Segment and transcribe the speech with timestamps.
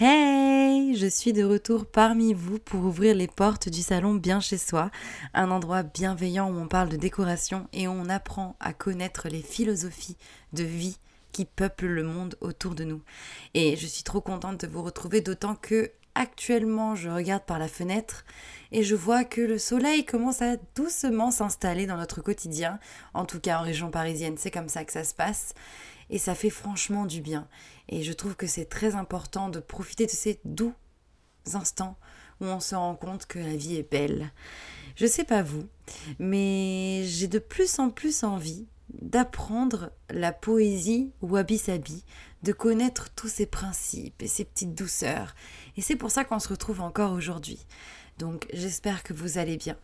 [0.00, 4.56] Hey, je suis de retour parmi vous pour ouvrir les portes du salon bien chez
[4.56, 4.92] soi,
[5.34, 9.42] un endroit bienveillant où on parle de décoration et où on apprend à connaître les
[9.42, 10.16] philosophies
[10.52, 10.98] de vie
[11.32, 13.02] qui peuplent le monde autour de nous.
[13.54, 17.66] Et je suis trop contente de vous retrouver d'autant que actuellement je regarde par la
[17.66, 18.24] fenêtre
[18.70, 22.78] et je vois que le soleil commence à doucement s'installer dans notre quotidien.
[23.14, 25.54] En tout cas en région parisienne, c'est comme ça que ça se passe
[26.10, 27.48] et ça fait franchement du bien.
[27.88, 30.74] Et je trouve que c'est très important de profiter de ces doux
[31.54, 31.96] instants
[32.40, 34.32] où on se rend compte que la vie est belle.
[34.96, 35.66] Je sais pas vous,
[36.18, 42.04] mais j'ai de plus en plus envie d'apprendre la poésie wabi-sabi,
[42.42, 45.34] de connaître tous ses principes et ses petites douceurs.
[45.76, 47.58] Et c'est pour ça qu'on se retrouve encore aujourd'hui.
[48.18, 49.76] Donc j'espère que vous allez bien,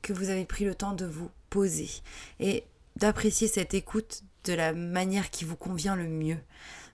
[0.00, 1.90] que vous avez pris le temps de vous poser
[2.40, 2.64] et
[2.96, 6.38] d'apprécier cette écoute de la manière qui vous convient le mieux.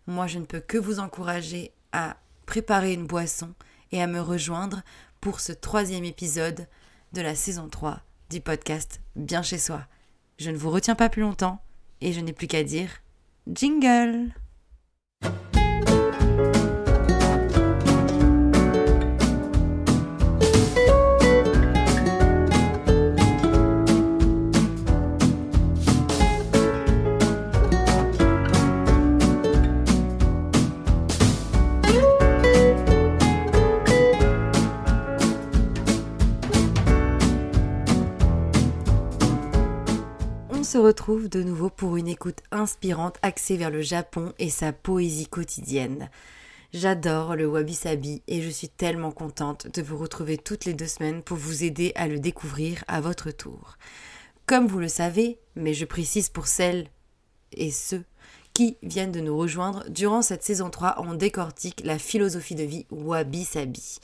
[0.08, 2.16] Moi, je ne peux que vous encourager à
[2.46, 3.52] préparer une boisson
[3.92, 4.80] et à me rejoindre
[5.20, 6.66] pour ce troisième épisode
[7.12, 9.82] de la saison 3 du podcast Bien chez soi.
[10.38, 11.60] Je ne vous retiens pas plus longtemps
[12.00, 12.88] et je n'ai plus qu'à dire
[13.52, 14.32] Jingle
[40.88, 46.08] retrouve de nouveau pour une écoute inspirante axée vers le Japon et sa poésie quotidienne.
[46.72, 51.22] J'adore le wabi-sabi et je suis tellement contente de vous retrouver toutes les deux semaines
[51.22, 53.76] pour vous aider à le découvrir à votre tour.
[54.46, 56.88] Comme vous le savez, mais je précise pour celles
[57.52, 58.04] et ceux
[58.54, 62.86] qui viennent de nous rejoindre, durant cette saison 3, on décortique la philosophie de vie
[62.90, 63.98] wabi-sabi.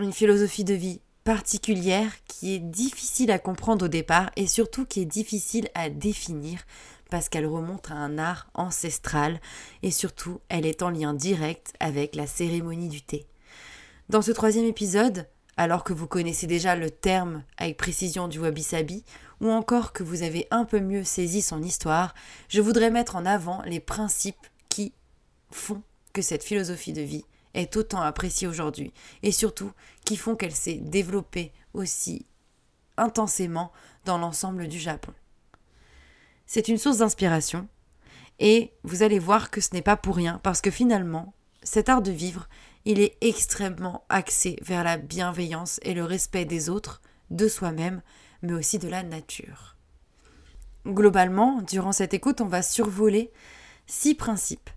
[0.00, 5.00] Une philosophie de vie particulière qui est difficile à comprendre au départ et surtout qui
[5.00, 6.60] est difficile à définir
[7.10, 9.40] parce qu'elle remonte à un art ancestral
[9.82, 13.26] et surtout elle est en lien direct avec la cérémonie du thé.
[14.08, 15.26] Dans ce troisième épisode,
[15.56, 19.02] alors que vous connaissez déjà le terme avec précision du wabi-sabi,
[19.40, 22.14] ou encore que vous avez un peu mieux saisi son histoire,
[22.48, 24.92] je voudrais mettre en avant les principes qui
[25.50, 25.82] font
[26.12, 27.24] que cette philosophie de vie
[27.56, 29.72] est autant appréciée aujourd'hui et surtout
[30.04, 32.26] qui font qu'elle s'est développée aussi
[32.96, 33.72] intensément
[34.04, 35.12] dans l'ensemble du Japon.
[36.46, 37.68] C'est une source d'inspiration
[38.38, 42.02] et vous allez voir que ce n'est pas pour rien parce que finalement, cet art
[42.02, 42.48] de vivre,
[42.84, 48.02] il est extrêmement axé vers la bienveillance et le respect des autres, de soi-même,
[48.42, 49.76] mais aussi de la nature.
[50.86, 53.32] Globalement, durant cette écoute, on va survoler
[53.86, 54.70] six principes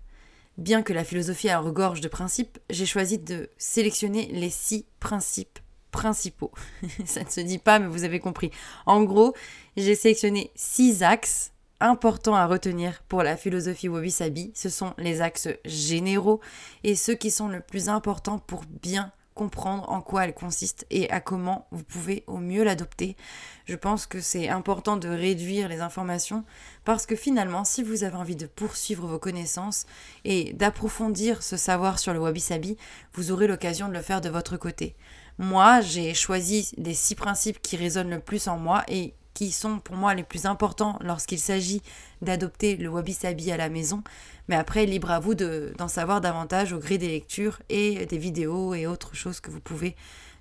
[0.60, 5.58] Bien que la philosophie regorge de principes, j'ai choisi de sélectionner les six principes
[5.90, 6.52] principaux.
[7.06, 8.50] Ça ne se dit pas, mais vous avez compris.
[8.84, 9.34] En gros,
[9.78, 14.52] j'ai sélectionné six axes importants à retenir pour la philosophie Wabi-Sabi.
[14.54, 16.40] Ce sont les axes généraux
[16.84, 21.08] et ceux qui sont le plus importants pour bien comprendre en quoi elle consiste et
[21.08, 23.16] à comment vous pouvez au mieux l'adopter.
[23.64, 26.44] Je pense que c'est important de réduire les informations
[26.84, 29.86] parce que finalement, si vous avez envie de poursuivre vos connaissances
[30.26, 32.76] et d'approfondir ce savoir sur le wabi-sabi,
[33.14, 34.94] vous aurez l'occasion de le faire de votre côté.
[35.38, 39.78] Moi, j'ai choisi les six principes qui résonnent le plus en moi et qui sont
[39.78, 41.80] pour moi les plus importants lorsqu'il s'agit
[42.20, 44.02] d'adopter le wabi-sabi à la maison.
[44.50, 48.74] Mais après, libre à vous d'en savoir davantage au gré des lectures et des vidéos
[48.74, 49.94] et autres choses que vous pouvez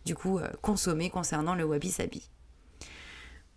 [0.04, 2.28] du coup euh, consommer concernant le wabi-sabi.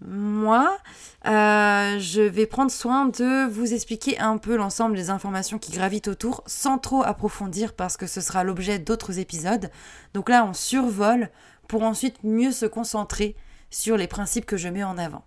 [0.02, 0.76] Moi,
[1.24, 6.08] euh, je vais prendre soin de vous expliquer un peu l'ensemble des informations qui gravitent
[6.08, 9.70] autour sans trop approfondir parce que ce sera l'objet d'autres épisodes.
[10.12, 11.30] Donc là, on survole
[11.66, 13.36] pour ensuite mieux se concentrer
[13.70, 15.24] sur les principes que je mets en avant.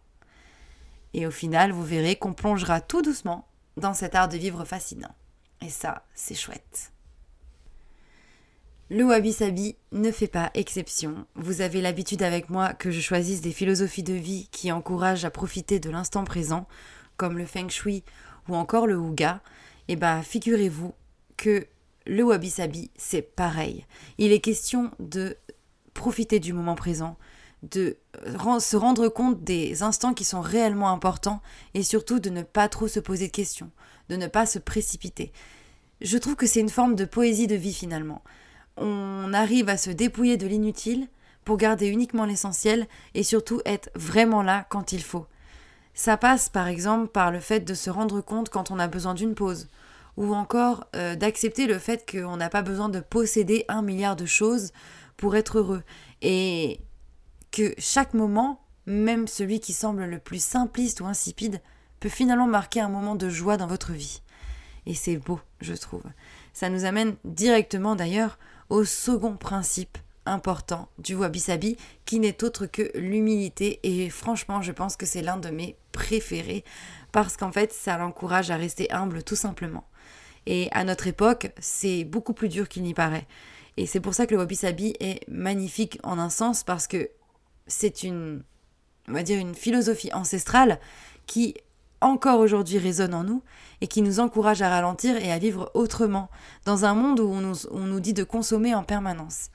[1.15, 3.47] Et au final, vous verrez qu'on plongera tout doucement
[3.77, 5.13] dans cet art de vivre fascinant.
[5.61, 6.91] Et ça, c'est chouette.
[8.89, 11.25] Le wabi-sabi ne fait pas exception.
[11.33, 15.31] Vous avez l'habitude avec moi que je choisisse des philosophies de vie qui encouragent à
[15.31, 16.67] profiter de l'instant présent,
[17.17, 18.03] comme le feng shui
[18.47, 19.41] ou encore le huga.
[19.87, 20.93] Eh bah, figurez-vous
[21.35, 21.65] que
[22.05, 23.85] le wabi-sabi, c'est pareil.
[24.19, 25.35] Il est question de
[25.95, 27.17] profiter du moment présent,
[27.71, 31.41] de euh, se rendre compte des instants qui sont réellement importants
[31.73, 33.71] et surtout de ne pas trop se poser de questions,
[34.09, 35.31] de ne pas se précipiter.
[36.01, 38.23] Je trouve que c'est une forme de poésie de vie finalement.
[38.77, 41.07] On arrive à se dépouiller de l'inutile
[41.45, 45.27] pour garder uniquement l'essentiel et surtout être vraiment là quand il faut.
[45.93, 49.13] Ça passe par exemple par le fait de se rendre compte quand on a besoin
[49.13, 49.69] d'une pause,
[50.17, 54.25] ou encore euh, d'accepter le fait qu'on n'a pas besoin de posséder un milliard de
[54.25, 54.71] choses
[55.15, 55.83] pour être heureux.
[56.21, 56.81] Et
[57.55, 61.61] que chaque moment, même celui qui semble le plus simpliste ou insipide,
[62.01, 64.21] peut finalement marquer un moment de joie dans votre vie.
[64.85, 66.03] Et c'est beau, je trouve.
[66.51, 68.37] Ça nous amène directement d'ailleurs
[68.67, 73.79] au second principe important du Wabi Sabi, qui n'est autre que l'humilité.
[73.83, 76.65] Et franchement, je pense que c'est l'un de mes préférés,
[77.13, 79.85] parce qu'en fait, ça l'encourage à rester humble tout simplement.
[80.45, 83.27] Et à notre époque, c'est beaucoup plus dur qu'il n'y paraît.
[83.77, 87.09] Et c'est pour ça que le Wabi Sabi est magnifique en un sens, parce que
[87.67, 88.43] c'est une,
[89.07, 90.79] on dire, une philosophie ancestrale
[91.25, 91.55] qui
[92.01, 93.41] encore aujourd'hui résonne en nous
[93.81, 96.29] et qui nous encourage à ralentir et à vivre autrement,
[96.65, 99.49] dans un monde où on nous, on nous dit de consommer en permanence.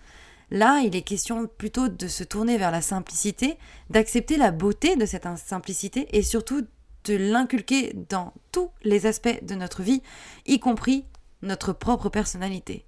[0.51, 3.57] Là, il est question plutôt de se tourner vers la simplicité,
[3.89, 6.67] d'accepter la beauté de cette simplicité et surtout
[7.05, 10.03] de l'inculquer dans tous les aspects de notre vie,
[10.47, 11.05] y compris
[11.43, 12.85] notre propre personnalité.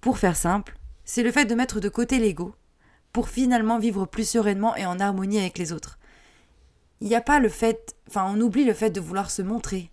[0.00, 2.54] Pour faire simple, c'est le fait de mettre de côté l'ego
[3.12, 5.98] pour finalement vivre plus sereinement et en harmonie avec les autres.
[7.00, 9.90] Il n'y a pas le fait, enfin on oublie le fait de vouloir se montrer,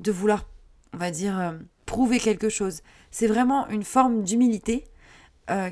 [0.00, 0.46] de vouloir,
[0.94, 1.52] on va dire, euh,
[1.86, 2.82] prouver quelque chose.
[3.10, 4.84] C'est vraiment une forme d'humilité
[5.50, 5.70] euh,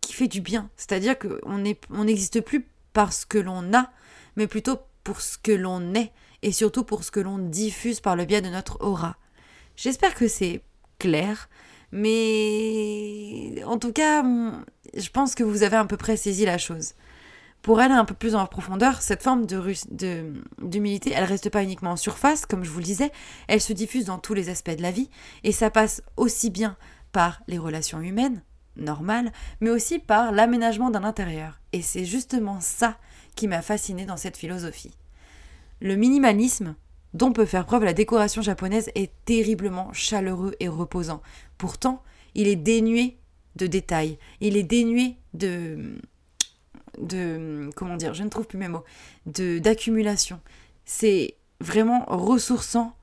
[0.00, 0.70] qui fait du bien.
[0.76, 3.90] C'est-à-dire qu'on n'existe plus parce que l'on a,
[4.36, 6.12] mais plutôt pour ce que l'on est
[6.42, 9.16] et surtout pour ce que l'on diffuse par le biais de notre aura.
[9.76, 10.62] J'espère que c'est
[10.98, 11.48] clair,
[11.92, 14.22] mais en tout cas,
[14.94, 16.94] je pense que vous avez à peu près saisi la chose.
[17.62, 21.90] Pour aller un peu plus en profondeur, cette forme d'humilité, de, elle reste pas uniquement
[21.90, 23.10] en surface, comme je vous le disais,
[23.48, 25.10] elle se diffuse dans tous les aspects de la vie,
[25.42, 26.76] et ça passe aussi bien
[27.10, 28.42] par les relations humaines,
[28.76, 31.60] normales, mais aussi par l'aménagement d'un intérieur.
[31.72, 32.98] Et c'est justement ça
[33.34, 34.94] qui m'a fasciné dans cette philosophie.
[35.80, 36.76] Le minimalisme,
[37.14, 41.20] dont peut faire preuve la décoration japonaise, est terriblement chaleureux et reposant.
[41.58, 42.02] Pourtant,
[42.34, 43.16] il est dénué
[43.56, 45.98] de détails, il est dénué de
[46.98, 48.84] de comment dire, je ne trouve plus mes mots,
[49.26, 50.40] de d'accumulation.
[50.84, 52.94] C'est vraiment ressourçant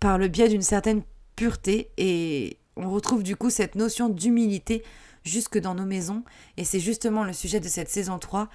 [0.00, 1.02] par le biais d'une certaine
[1.36, 4.82] pureté et on retrouve du coup cette notion d'humilité
[5.24, 6.24] jusque dans nos maisons
[6.56, 8.48] et c'est justement le sujet de cette saison 3.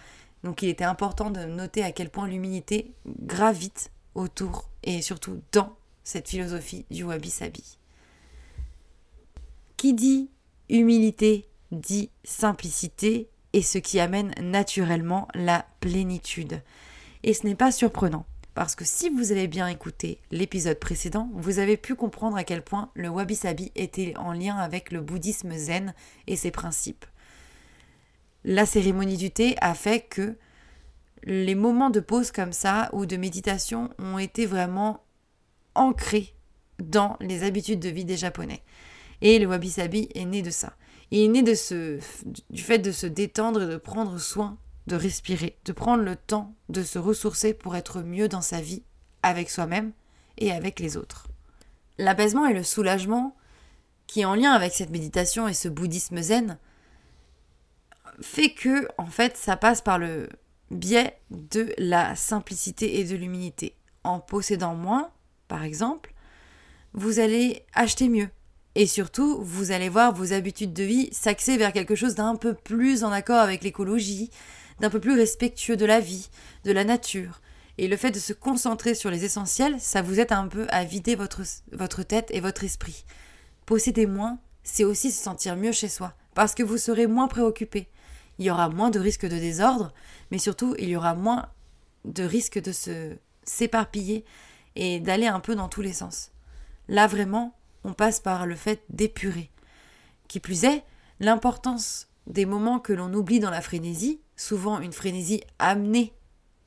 [0.44, 2.92] Donc il était important de noter à quel point l'humilité
[3.22, 7.78] gravite autour et surtout dans cette philosophie du wabi-sabi.
[9.84, 10.30] Qui dit
[10.70, 16.62] humilité dit simplicité et ce qui amène naturellement la plénitude.
[17.24, 21.60] Et ce n'est pas surprenant, parce que si vous avez bien écouté l'épisode précédent, vous
[21.60, 25.94] avez pu comprendre à quel point le wabi-sabi était en lien avec le bouddhisme zen
[26.28, 27.06] et ses principes.
[28.46, 30.38] La cérémonie du thé a fait que
[31.24, 35.04] les moments de pause comme ça ou de méditation ont été vraiment
[35.76, 36.34] ancrés
[36.80, 38.64] dans les habitudes de vie des Japonais.
[39.24, 40.76] Et le wabi-sabi est né de ça.
[41.10, 41.98] Il est né de ce,
[42.50, 46.54] du fait de se détendre et de prendre soin, de respirer, de prendre le temps
[46.68, 48.84] de se ressourcer pour être mieux dans sa vie,
[49.24, 49.94] avec soi-même
[50.38, 51.30] et avec les autres.
[51.98, 53.36] L'apaisement et le soulagement,
[54.08, 56.58] qui est en lien avec cette méditation et ce bouddhisme zen,
[58.22, 60.28] fait que, en fait, ça passe par le
[60.70, 63.78] biais de la simplicité et de l'humilité.
[64.04, 65.12] En possédant moins,
[65.48, 66.14] par exemple,
[66.94, 68.30] vous allez acheter mieux,
[68.76, 72.54] et surtout, vous allez voir vos habitudes de vie s'axer vers quelque chose d'un peu
[72.54, 74.32] plus en accord avec l'écologie,
[74.80, 76.30] d'un peu plus respectueux de la vie,
[76.64, 77.42] de la nature.
[77.78, 80.84] Et le fait de se concentrer sur les essentiels, ça vous aide un peu à
[80.84, 83.06] vider votre, votre tête et votre esprit.
[83.66, 87.88] Posséder moins, c'est aussi se sentir mieux chez soi, parce que vous serez moins préoccupé.
[88.40, 89.94] Il y aura moins de risques de désordre,
[90.32, 91.48] mais surtout, il y aura moins
[92.06, 93.16] de risques de se
[93.46, 94.26] s'éparpiller
[94.76, 96.32] et d'aller un peu dans tous les sens.
[96.88, 99.50] Là, vraiment, on passe par le fait d'épurer.
[100.28, 100.84] Qui plus est,
[101.20, 106.14] l'importance des moments que l'on oublie dans la frénésie, souvent une frénésie amenée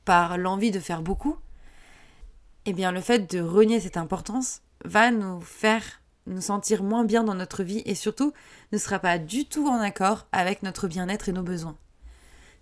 [0.05, 1.37] par l'envie de faire beaucoup,
[2.65, 7.23] eh bien le fait de renier cette importance va nous faire nous sentir moins bien
[7.23, 8.33] dans notre vie et surtout
[8.71, 11.77] ne sera pas du tout en accord avec notre bien-être et nos besoins.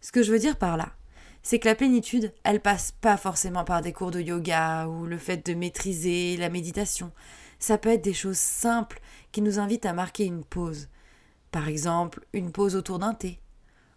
[0.02, 0.92] Ce que je veux dire par là,
[1.42, 5.18] c'est que la plénitude, elle passe pas forcément par des cours de yoga ou le
[5.18, 7.12] fait de maîtriser la méditation.
[7.66, 10.88] Ça peut être des choses simples qui nous invitent à marquer une pause.
[11.50, 13.40] Par exemple, une pause autour d'un thé,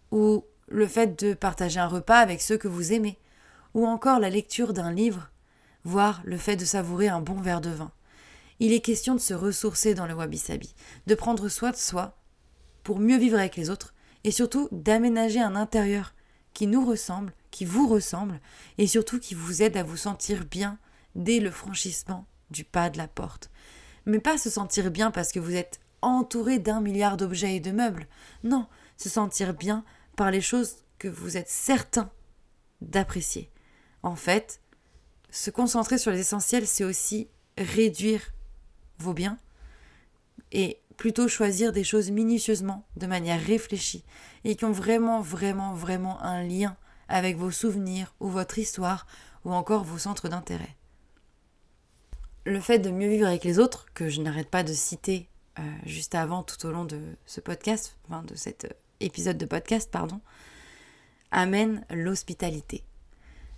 [0.09, 3.19] ou le fait de partager un repas avec ceux que vous aimez,
[3.75, 5.29] ou encore la lecture d'un livre,
[5.83, 7.91] voire le fait de savourer un bon verre de vin.
[8.59, 10.73] Il est question de se ressourcer dans le wabi-sabi,
[11.05, 12.17] de prendre soin de soi
[12.81, 16.15] pour mieux vivre avec les autres, et surtout d'aménager un intérieur
[16.55, 18.39] qui nous ressemble, qui vous ressemble,
[18.79, 20.79] et surtout qui vous aide à vous sentir bien
[21.13, 23.49] dès le franchissement du pas de la porte.
[24.05, 27.71] Mais pas se sentir bien parce que vous êtes entouré d'un milliard d'objets et de
[27.71, 28.07] meubles.
[28.43, 29.83] Non, se sentir bien
[30.15, 32.09] par les choses que vous êtes certain
[32.81, 33.49] d'apprécier.
[34.03, 34.61] En fait,
[35.29, 37.27] se concentrer sur les essentiels, c'est aussi
[37.57, 38.21] réduire
[38.99, 39.37] vos biens
[40.51, 44.03] et plutôt choisir des choses minutieusement, de manière réfléchie,
[44.43, 46.75] et qui ont vraiment, vraiment, vraiment un lien
[47.07, 49.07] avec vos souvenirs ou votre histoire
[49.45, 50.75] ou encore vos centres d'intérêt.
[52.45, 55.27] Le fait de mieux vivre avec les autres, que je n'arrête pas de citer
[55.59, 58.69] euh, juste avant, tout au long de ce podcast, enfin de cet euh,
[59.01, 60.21] épisode de podcast, pardon,
[61.31, 62.83] amène l'hospitalité.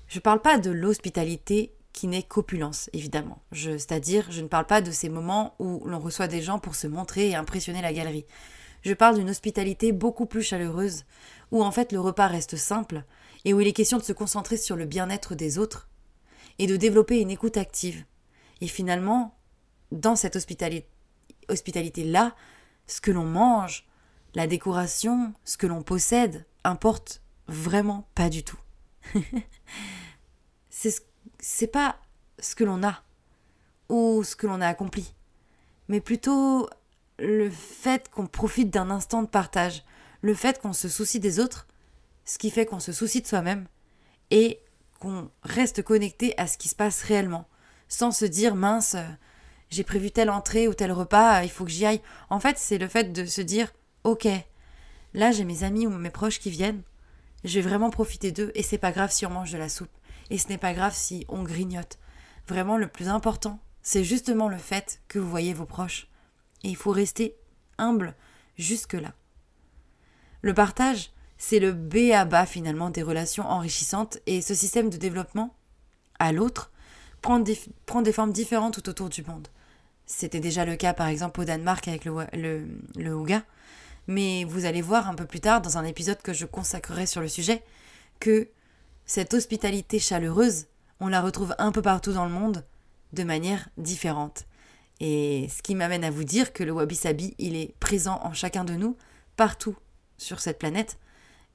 [0.07, 3.41] Je ne parle pas de l'hospitalité qui n'est qu'opulence, évidemment.
[3.53, 6.87] C'est-à-dire, je ne parle pas de ces moments où l'on reçoit des gens pour se
[6.87, 8.25] montrer et impressionner la galerie.
[8.81, 11.05] Je parle d'une hospitalité beaucoup plus chaleureuse,
[11.51, 13.03] où en fait le repas reste simple,
[13.45, 15.87] et où il est question de se concentrer sur le bien-être des autres,
[16.59, 18.03] et de développer une écoute active.
[18.61, 19.35] Et finalement,
[19.91, 22.35] dans cette hospitalité-là,
[22.87, 23.85] ce que l'on mange,
[24.35, 28.59] la décoration, ce que l'on possède, importe vraiment pas du tout.
[30.69, 31.97] c'est pas
[32.39, 33.03] ce que l'on a
[33.89, 35.13] ou ce que l'on a accompli,
[35.89, 36.69] mais plutôt
[37.19, 39.83] le fait qu'on profite d'un instant de partage,
[40.21, 41.67] le fait qu'on se soucie des autres,
[42.25, 43.67] ce qui fait qu'on se soucie de soi-même
[44.29, 44.59] et
[44.99, 47.47] qu'on reste connecté à ce qui se passe réellement,
[47.91, 48.95] sans se dire mince,
[49.69, 52.01] j'ai prévu telle entrée ou tel repas, il faut que j'y aille.
[52.29, 53.73] En fait, c'est le fait de se dire
[54.05, 54.27] ok,
[55.13, 56.81] là j'ai mes amis ou mes proches qui viennent,
[57.43, 59.91] je vais vraiment profiter d'eux et c'est pas grave si on mange de la soupe.
[60.29, 61.99] Et ce n'est pas grave si on grignote.
[62.47, 66.07] Vraiment, le plus important, c'est justement le fait que vous voyez vos proches.
[66.63, 67.35] Et il faut rester
[67.77, 68.15] humble
[68.57, 69.13] jusque-là.
[70.41, 74.97] Le partage, c'est le B à bas finalement des relations enrichissantes et ce système de
[74.97, 75.53] développement
[76.19, 76.70] à l'autre
[77.21, 77.59] prend des,
[78.03, 79.47] des formes différentes tout autour du monde.
[80.05, 83.43] C'était déjà le cas par exemple au Danemark avec le, le, le Ouga,
[84.07, 87.21] mais vous allez voir un peu plus tard dans un épisode que je consacrerai sur
[87.21, 87.63] le sujet
[88.19, 88.49] que
[89.05, 90.67] cette hospitalité chaleureuse,
[90.99, 92.63] on la retrouve un peu partout dans le monde,
[93.13, 94.45] de manière différente.
[94.99, 98.63] Et ce qui m'amène à vous dire que le wabi-sabi, il est présent en chacun
[98.63, 98.95] de nous,
[99.35, 99.75] partout
[100.17, 100.97] sur cette planète,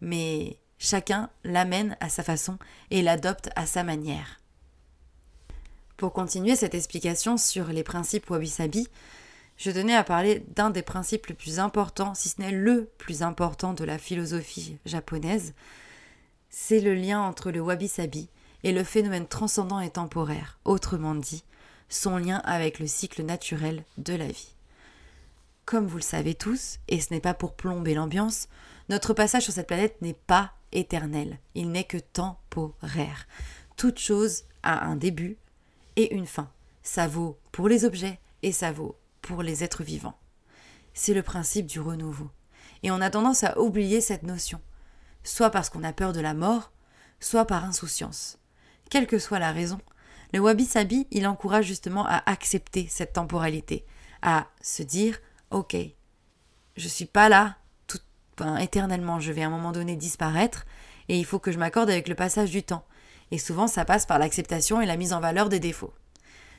[0.01, 2.59] mais chacun l'amène à sa façon
[2.91, 4.41] et l'adopte à sa manière.
[5.97, 8.87] Pour continuer cette explication sur les principes wabi-sabi,
[9.57, 13.23] je tenais à parler d'un des principes les plus importants, si ce n'est le plus
[13.23, 15.55] important de la philosophie japonaise,
[16.51, 18.29] c'est le lien entre le wabi-sabi
[18.63, 21.45] et le phénomène transcendant et temporaire, autrement dit,
[21.89, 24.53] son lien avec le cycle naturel de la vie.
[25.65, 28.49] Comme vous le savez tous, et ce n'est pas pour plomber l'ambiance,
[28.91, 33.27] notre passage sur cette planète n'est pas éternel, il n'est que temporaire.
[33.77, 35.39] Toute chose a un début
[35.97, 36.51] et une fin.
[36.83, 40.19] Ça vaut pour les objets et ça vaut pour les êtres vivants.
[40.95, 42.31] C'est le principe du renouveau.
[42.83, 44.61] Et on a tendance à oublier cette notion
[45.27, 46.73] soit parce qu'on a peur de la mort,
[47.21, 48.39] soit par insouciance.
[48.91, 49.79] Quelle que soit la raison,
[50.33, 53.85] le wabi-sabi, il encourage justement à accepter cette temporalité,
[54.23, 55.19] à se dire
[55.51, 55.77] OK,
[56.77, 57.57] je suis pas là
[58.61, 60.67] éternellement, je vais à un moment donné disparaître
[61.09, 62.85] et il faut que je m'accorde avec le passage du temps.
[63.31, 65.93] Et souvent, ça passe par l'acceptation et la mise en valeur des défauts.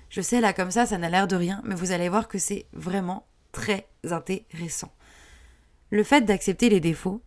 [0.10, 2.38] Je sais, là, comme ça, ça n'a l'air de rien, mais vous allez voir que
[2.38, 4.92] c'est vraiment très intéressant.
[5.90, 7.22] Le fait d'accepter les défauts,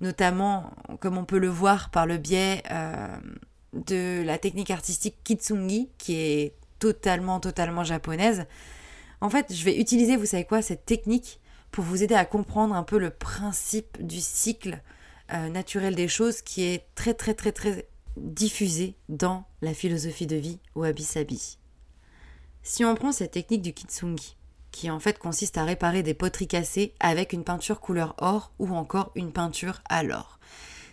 [0.00, 3.16] notamment comme on peut le voir par le biais euh,
[3.72, 8.46] de la technique artistique Kitsungi, qui est totalement, totalement japonaise.
[9.20, 12.74] En fait, je vais utiliser, vous savez quoi, cette technique pour vous aider à comprendre
[12.74, 14.80] un peu le principe du cycle
[15.32, 17.86] euh, naturel des choses qui est très, très, très, très
[18.22, 21.58] diffusé dans la philosophie de vie wabi-sabi.
[22.62, 24.36] Si on prend cette technique du Kitsungi,
[24.70, 28.74] qui en fait consiste à réparer des poteries cassées avec une peinture couleur or ou
[28.74, 30.38] encore une peinture à l'or.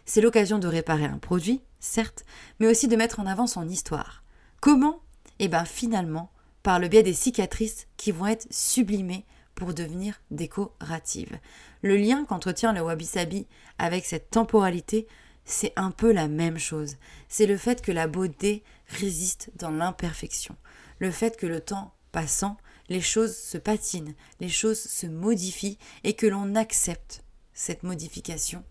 [0.05, 2.25] C'est l'occasion de réparer un produit, certes,
[2.59, 4.23] mais aussi de mettre en avant son histoire.
[4.61, 5.01] Comment?
[5.39, 6.31] Eh bien finalement,
[6.63, 11.37] par le biais des cicatrices qui vont être sublimées pour devenir décoratives.
[11.81, 15.07] Le lien qu'entretient le wabi-sabi avec cette temporalité,
[15.45, 16.97] c'est un peu la même chose.
[17.29, 20.55] C'est le fait que la beauté résiste dans l'imperfection.
[20.99, 22.57] Le fait que le temps passant,
[22.89, 27.23] les choses se patinent, les choses se modifient et que l'on accepte
[27.53, 28.63] cette modification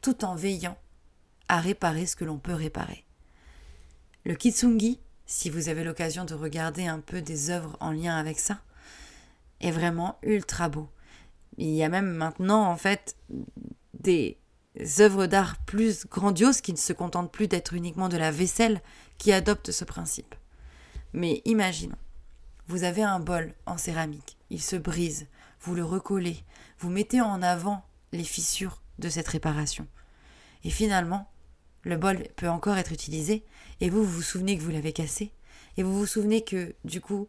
[0.00, 0.78] tout en veillant
[1.48, 3.04] à réparer ce que l'on peut réparer.
[4.24, 8.38] Le kitsungi, si vous avez l'occasion de regarder un peu des œuvres en lien avec
[8.38, 8.60] ça,
[9.60, 10.88] est vraiment ultra beau.
[11.58, 13.16] Il y a même maintenant en fait
[13.94, 14.39] des
[14.98, 18.80] œuvres d'art plus grandioses qui ne se contentent plus d'être uniquement de la vaisselle
[19.18, 20.34] qui adoptent ce principe.
[21.12, 21.98] Mais imaginons,
[22.68, 25.26] vous avez un bol en céramique, il se brise,
[25.60, 26.44] vous le recollez,
[26.78, 29.86] vous mettez en avant les fissures de cette réparation.
[30.62, 31.28] Et finalement,
[31.82, 33.44] le bol peut encore être utilisé,
[33.80, 35.32] et vous, vous vous souvenez que vous l'avez cassé,
[35.76, 37.28] et vous vous souvenez que, du coup,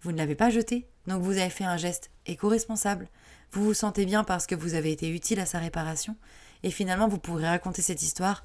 [0.00, 3.08] vous ne l'avez pas jeté, donc vous avez fait un geste éco-responsable.
[3.52, 6.16] Vous vous sentez bien parce que vous avez été utile à sa réparation,
[6.64, 8.44] et finalement, vous pourrez raconter cette histoire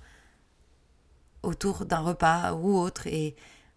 [1.42, 3.34] autour d'un repas ou autre, et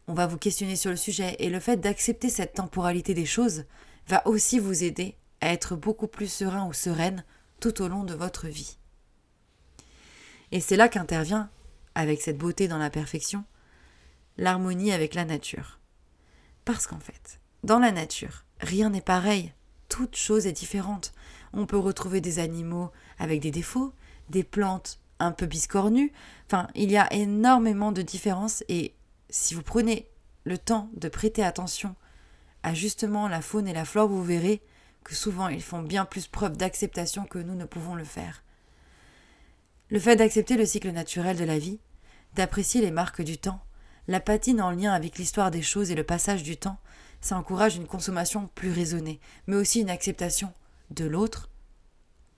[0.09, 1.37] on va vous questionner sur le sujet.
[1.39, 3.65] Et le fait d'accepter cette temporalité des choses
[4.09, 7.25] va aussi vous aider à être beaucoup plus serein ou sereine
[7.61, 8.79] tout au long de votre vie.
[10.51, 11.49] Et c'est là qu'intervient,
[11.95, 13.45] avec cette beauté dans la perfection,
[14.39, 15.79] l'harmonie avec la nature.
[16.65, 19.53] Parce qu'en fait, dans la nature, rien n'est pareil,
[19.89, 21.13] toute chose est différente.
[21.53, 23.93] On peut retrouver des animaux avec des défauts,
[24.31, 26.13] des plantes un peu biscornues,
[26.47, 28.95] enfin, il y a énormément de différences et
[29.31, 30.09] si vous prenez
[30.45, 31.95] le temps de prêter attention
[32.63, 34.63] à justement la faune et la flore, vous verrez
[35.05, 38.43] que souvent ils font bien plus preuve d'acceptation que nous ne pouvons le faire.
[39.91, 41.79] Le fait d'accepter le cycle naturel de la vie,
[42.35, 43.61] d'apprécier les marques du temps,
[44.09, 46.79] la patine en lien avec l'histoire des choses et le passage du temps,
[47.21, 50.53] ça encourage une consommation plus raisonnée, mais aussi une acceptation
[50.91, 51.51] de l'autre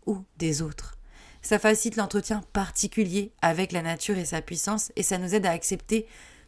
[0.07, 0.99] ou des autres.
[1.45, 5.51] Ça facilite l'entretien particulier avec la nature et sa puissance, et ça nous aide à
[5.51, 6.07] accepter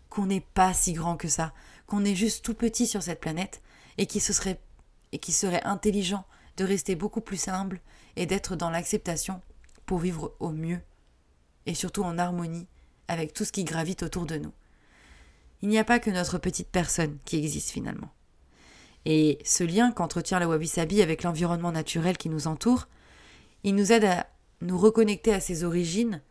[0.09, 1.53] qu'on n'est pas si grand que ça,
[1.87, 3.61] qu'on est juste tout petit sur cette planète,
[3.99, 4.59] et qu'il serait,
[5.65, 6.25] intelligent
[6.57, 7.83] de rester beaucoup plus humble
[8.17, 9.43] et d'être dans l'acceptation
[9.85, 10.81] pour vivre au mieux
[11.67, 12.67] et surtout en harmonie
[13.09, 14.53] avec tout ce qui gravite autour de nous.
[15.61, 18.11] Il n'y a pas que notre petite personne qui existe finalement.
[19.05, 22.89] Et ce lien qu'entretient la Wabi-Sabi avec l'environnement naturel qui nous entoure,
[23.63, 24.27] il nous aide à
[24.61, 26.23] nous reconnecter à ses origines,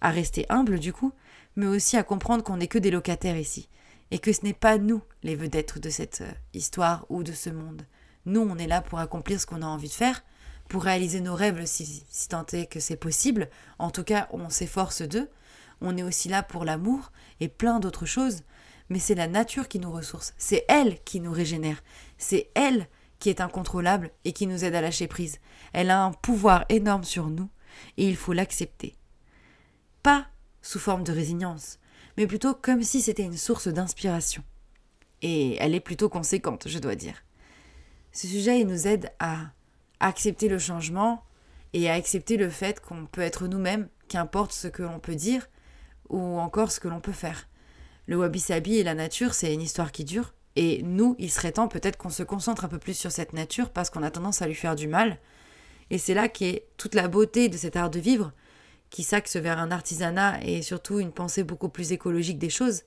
[0.00, 1.12] à rester humble du coup,
[1.56, 3.68] mais aussi à comprendre qu'on n'est que des locataires ici,
[4.10, 7.50] et que ce n'est pas nous les vedettes de cette euh, histoire ou de ce
[7.50, 7.82] monde.
[8.26, 10.22] Nous, on est là pour accomplir ce qu'on a envie de faire,
[10.68, 13.48] pour réaliser nos rêves si, si tant est que c'est possible.
[13.78, 15.28] En tout cas, on s'efforce d'eux.
[15.80, 18.42] On est aussi là pour l'amour et plein d'autres choses.
[18.90, 20.34] Mais c'est la nature qui nous ressource.
[20.36, 21.82] C'est elle qui nous régénère.
[22.18, 22.86] C'est elle
[23.18, 25.38] qui est incontrôlable et qui nous aide à lâcher prise.
[25.72, 27.48] Elle a un pouvoir énorme sur nous
[27.96, 28.96] et il faut l'accepter.
[30.02, 30.26] Pas
[30.62, 31.78] sous forme de résignance,
[32.16, 34.42] mais plutôt comme si c'était une source d'inspiration.
[35.22, 37.24] Et elle est plutôt conséquente, je dois dire.
[38.12, 39.52] Ce sujet, il nous aide à
[40.00, 41.24] accepter le changement
[41.72, 45.48] et à accepter le fait qu'on peut être nous-mêmes, qu'importe ce que l'on peut dire
[46.08, 47.48] ou encore ce que l'on peut faire.
[48.06, 50.34] Le wabi-sabi et la nature, c'est une histoire qui dure.
[50.56, 53.70] Et nous, il serait temps peut-être qu'on se concentre un peu plus sur cette nature
[53.70, 55.18] parce qu'on a tendance à lui faire du mal.
[55.90, 58.32] Et c'est là qu'est toute la beauté de cet art de vivre,
[58.90, 62.82] qui s'axe vers un artisanat et surtout une pensée beaucoup plus écologique des choses.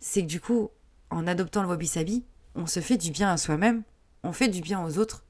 [0.00, 0.70] C'est que du coup,
[1.10, 3.82] en adoptant le wabi-sabi, on se fait du bien à soi-même,
[4.22, 5.24] on fait du bien aux autres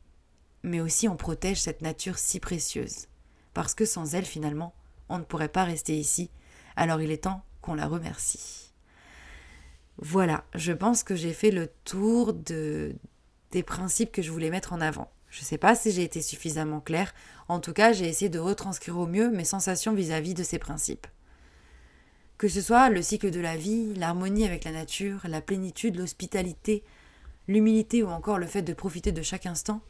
[0.62, 3.06] mais aussi on protège cette nature si précieuse.
[3.54, 4.74] Parce que sans elle, finalement,
[5.08, 6.30] on ne pourrait pas rester ici,
[6.76, 8.72] alors il est temps qu'on la remercie.
[9.98, 12.94] Voilà, je pense que j'ai fait le tour de,
[13.50, 15.10] des principes que je voulais mettre en avant.
[15.32, 17.14] Je ne sais pas si j'ai été suffisamment claire,
[17.48, 20.58] en tout cas j'ai essayé de retranscrire au mieux mes sensations vis-à-vis -vis de ces
[20.58, 21.06] principes.
[22.36, 26.84] Que ce soit le cycle de la vie, l'harmonie avec la nature, la plénitude, l'hospitalité,
[27.48, 29.80] l'humilité ou encore le fait de profiter de chaque instant,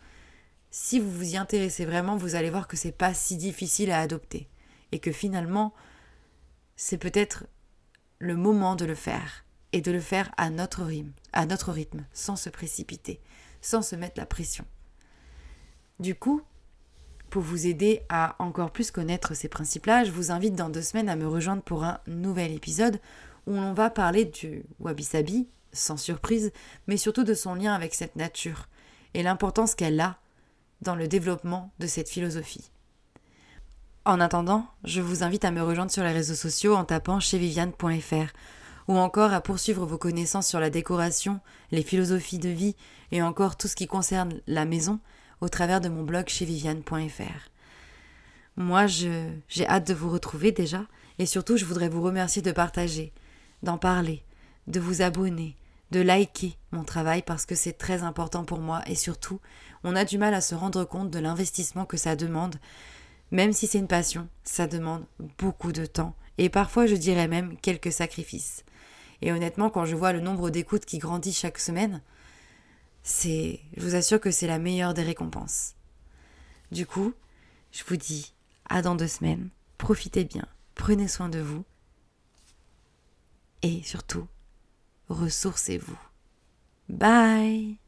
[0.70, 4.00] si vous vous y intéressez vraiment, vous allez voir que c'est pas si difficile à
[4.00, 4.48] adopter
[4.92, 5.74] et que finalement,
[6.76, 7.46] c'est peut-être
[8.20, 12.05] le moment de le faire et de le faire à notre rythme, à notre rythme,
[12.12, 13.20] sans se précipiter,
[13.61, 14.64] sans se mettre la pression.
[16.00, 16.42] Du coup,
[17.31, 21.09] pour vous aider à encore plus connaître ces principes-là, je vous invite dans deux semaines
[21.09, 23.00] à me rejoindre pour un nouvel épisode
[23.46, 26.52] où on va parler du wabi-sabi, sans surprise,
[26.87, 28.68] mais surtout de son lien avec cette nature
[29.14, 30.18] et l'importance qu'elle a
[30.83, 32.70] dans le développement de cette philosophie.
[34.05, 37.38] En attendant, je vous invite à me rejoindre sur les réseaux sociaux en tapant chez
[37.38, 38.33] viviane.fr
[38.88, 42.74] ou encore à poursuivre vos connaissances sur la décoration, les philosophies de vie
[43.12, 44.98] et encore tout ce qui concerne la maison
[45.42, 47.50] au travers de mon blog chez viviane.fr.
[48.57, 50.87] Moi, j'ai hâte de vous retrouver déjà
[51.18, 53.12] et surtout je voudrais vous remercier de partager,
[53.64, 54.22] d'en parler,
[54.68, 55.57] de vous abonner,
[55.90, 59.40] de liker mon travail parce que c'est très important pour moi et surtout,
[59.83, 62.55] on a du mal à se rendre compte de l'investissement que ça demande.
[63.33, 65.05] Même si c'est une passion, ça demande
[65.38, 68.64] beaucoup de temps et parfois je dirais même quelques sacrifices.
[69.22, 72.00] Et honnêtement, quand je vois le nombre d'écoutes qui grandit chaque semaine,
[73.02, 75.74] c'est, je vous assure que c'est la meilleure des récompenses.
[76.70, 77.12] Du coup,
[77.72, 78.32] je vous dis
[78.68, 81.64] à dans deux semaines, profitez bien, prenez soin de vous
[83.62, 84.26] et surtout,
[85.08, 85.98] ressourcez-vous.
[86.88, 87.78] Bye